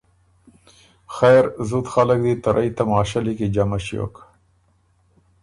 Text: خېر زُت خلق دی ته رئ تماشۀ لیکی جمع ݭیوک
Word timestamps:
خېر 1.15 1.43
زُت 1.69 1.85
خلق 1.93 2.19
دی 2.23 2.33
ته 2.43 2.49
رئ 2.55 2.69
تماشۀ 2.77 3.19
لیکی 3.25 3.47
جمع 3.55 3.79
ݭیوک 3.85 4.15